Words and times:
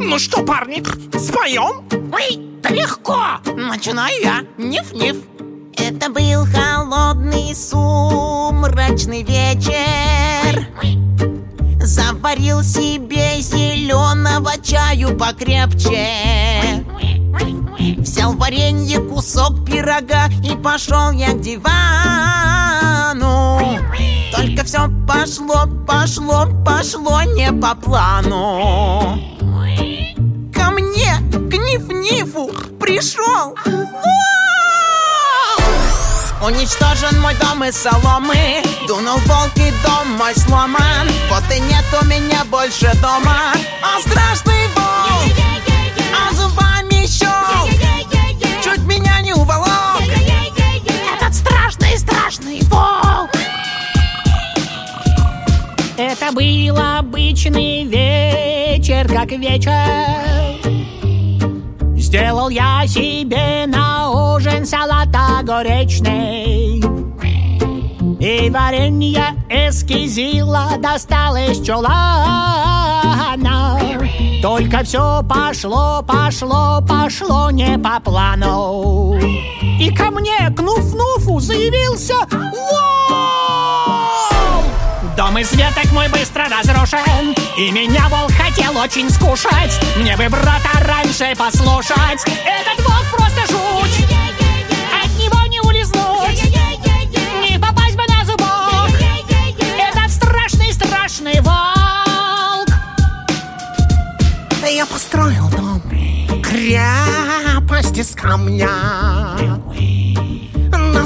Ну 0.00 0.18
что, 0.18 0.42
парни, 0.42 0.82
споем? 1.16 1.84
Ой, 2.12 2.40
да 2.60 2.70
легко! 2.70 3.16
Начинаю 3.54 4.20
я. 4.20 4.44
Ниф-ниф. 4.58 5.18
Это 5.76 6.10
был 6.10 6.44
холодный 6.46 7.54
сумрачный 7.54 9.22
вечер 9.22 10.66
Заварил 11.80 12.64
себе 12.64 13.40
зеленого 13.40 14.54
чаю 14.64 15.16
покрепче 15.16 16.84
Взял 17.98 18.32
варенье, 18.32 18.98
кусок 18.98 19.64
пирога 19.64 20.26
и 20.42 20.56
пошел 20.56 21.12
я 21.12 21.30
к 21.34 21.40
дивану 21.40 21.70
Только 24.34 24.64
все 24.64 24.88
пошло, 25.06 25.68
пошло, 25.86 26.48
пошло 26.64 27.22
не 27.22 27.52
по 27.52 27.76
плану 27.76 28.93
Ниф-Нифу 32.14 32.48
пришел. 32.78 33.56
Уничтожен 36.40 37.20
мой 37.20 37.34
дом 37.36 37.64
из 37.64 37.76
соломы. 37.76 38.62
Дунул 38.86 39.18
волк 39.26 39.56
и 39.56 39.72
дом 39.82 40.12
мой 40.16 40.34
сломан. 40.34 41.08
Вот 41.28 41.42
и 41.50 41.60
нет 41.60 41.84
у 42.00 42.04
меня 42.04 42.44
больше 42.44 42.92
дома. 43.00 43.52
А 43.82 44.00
страшный 44.00 44.68
волк, 44.76 45.32
а 46.12 46.34
зубами 46.34 47.06
щел 47.06 47.68
Чуть 48.62 48.84
меня 48.84 49.20
не 49.20 49.32
уволок. 49.32 50.02
Этот 51.16 51.34
страшный, 51.34 51.98
страшный 51.98 52.60
волк. 52.64 53.30
Это 55.96 56.32
был 56.32 56.76
обычный 56.78 57.84
вечер, 57.84 59.08
как 59.08 59.30
вечер 59.32 60.44
Сделал 62.14 62.48
я 62.48 62.86
себе 62.86 63.66
на 63.66 64.08
ужин 64.36 64.64
салат 64.64 65.08
огуречный 65.16 66.78
И 68.20 68.50
варенье 68.50 69.34
эскизила 69.50 70.76
достал 70.78 71.34
из 71.34 71.60
чулана. 71.60 71.90
Только 74.40 74.84
все 74.84 75.24
пошло, 75.28 76.04
пошло, 76.06 76.80
пошло 76.88 77.50
не 77.50 77.76
по 77.78 77.98
плану. 77.98 79.18
И 79.80 79.92
ко 79.92 80.12
мне, 80.12 80.38
к 80.56 80.60
Нуф-Нуфу, 80.60 81.40
заявился 81.40 82.14
Дом 85.24 85.38
из 85.38 85.50
веток 85.52 85.90
мой 85.92 86.06
быстро 86.08 86.44
разрушен 86.50 87.34
И 87.56 87.70
меня 87.70 88.10
волк 88.10 88.30
хотел 88.32 88.76
очень 88.76 89.08
скушать. 89.08 89.80
Мне 89.96 90.18
бы 90.18 90.28
брата 90.28 90.68
раньше 90.80 91.34
послушать. 91.34 92.22
Этот 92.26 92.86
волк 92.86 93.06
просто 93.10 93.40
жуть 93.50 94.04
От 95.02 95.10
него 95.18 95.46
не 95.46 95.60
улизнуть 95.62 96.44
Не 97.48 97.58
попасть 97.58 97.96
бы 97.96 98.02
на 98.06 98.22
зубок. 98.26 98.90
Этот 99.78 100.12
страшный, 100.12 100.74
страшный 100.74 101.40
волк. 101.40 102.68
Я 104.70 104.84
построил 104.84 105.48
дом, 105.48 105.80
крепость 106.42 107.96
из 107.96 108.14
камня 108.14 108.68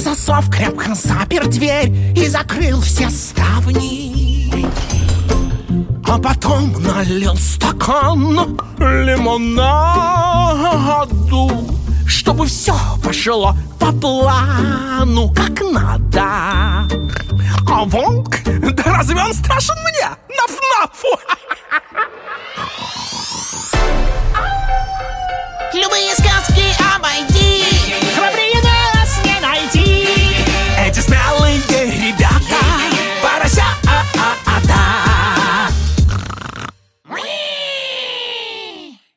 Засов 0.00 0.48
крепко 0.48 0.94
запер 0.94 1.48
дверь 1.48 1.90
и 2.16 2.28
закрыл 2.28 2.80
все 2.80 3.10
ставни 3.10 4.52
А 6.06 6.18
потом 6.18 6.72
налил 6.80 7.36
стакан 7.36 8.56
лимонаду 8.78 9.66
Чтобы 12.06 12.46
все 12.46 12.76
пошло 13.02 13.56
по 13.80 13.90
плану, 13.90 15.34
как 15.34 15.60
надо 15.62 16.88
А 17.68 17.84
волк, 17.84 18.36
да 18.44 18.82
разве 18.84 19.20
он 19.20 19.34
страшен 19.34 19.74
мне? 19.80 20.08
Наф-нафу! 20.28 21.18
Любые 25.74 26.07